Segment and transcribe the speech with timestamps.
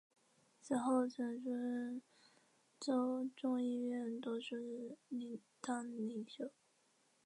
[0.59, 2.01] 此后曾出任
[2.79, 4.97] 州众议院多数
[5.61, 6.49] 党领袖。